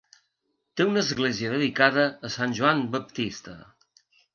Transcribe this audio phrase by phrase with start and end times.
[0.79, 3.61] Té una església dedicada a Sant Joan Baptista.